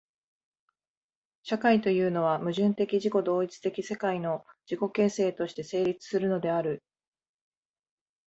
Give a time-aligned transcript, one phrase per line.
[1.43, 6.81] 社会というのは、矛盾的自己同一的世界の自己形成として成立するのである。